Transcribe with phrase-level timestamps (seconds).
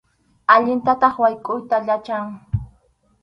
[0.53, 2.25] Allintataq waykʼuyta yachan.